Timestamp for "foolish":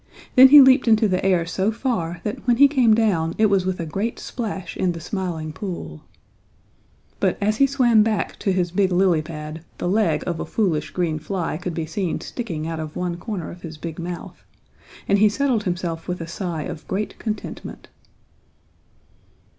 10.47-10.89